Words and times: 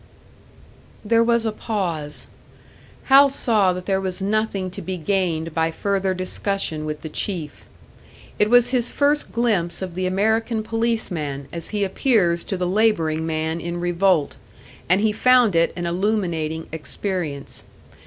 There 1.05 1.23
was 1.23 1.45
a 1.45 1.51
pause. 1.51 2.25
Hal 3.03 3.29
saw 3.29 3.71
that 3.71 3.85
there 3.85 4.01
was 4.01 4.19
nothing 4.19 4.71
to 4.71 4.81
be 4.81 4.97
gained 4.97 5.53
by 5.53 5.69
further 5.69 6.15
discussion 6.15 6.85
with 6.85 7.01
the 7.01 7.09
Chief. 7.23 7.65
It 8.39 8.49
was 8.49 8.69
his 8.71 8.89
first 8.89 9.31
glimpse 9.31 9.79
of 9.83 9.93
the 9.93 10.07
American 10.07 10.63
policeman 10.63 11.47
as 11.53 11.67
he 11.67 11.83
appears 11.83 12.43
to 12.45 12.57
the 12.57 12.65
labouring 12.65 13.27
man 13.27 13.61
in 13.61 13.79
revolt, 13.79 14.37
and 14.89 15.01
he 15.01 15.11
found 15.11 15.55
it 15.55 15.71
an 15.75 15.85
illuminating 15.85 16.67
experience. 16.71 17.63